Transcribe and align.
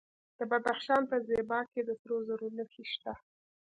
د 0.37 0.39
بدخشان 0.51 1.01
په 1.11 1.17
زیباک 1.27 1.65
کې 1.73 1.81
د 1.85 1.89
سرو 1.99 2.17
زرو 2.27 2.47
نښې 2.57 2.83
شته. 2.91 3.13